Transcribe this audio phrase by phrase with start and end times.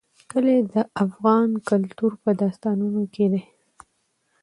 [0.31, 3.43] کلي د افغان کلتور په داستانونو کې دي.